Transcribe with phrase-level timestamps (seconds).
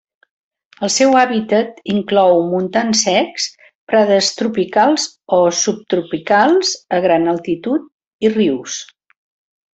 [0.85, 3.45] El seu hàbitat inclou montans secs,
[3.93, 5.05] prades tropicals
[5.39, 7.87] o subtropicals a gran altitud
[8.29, 8.81] i rius.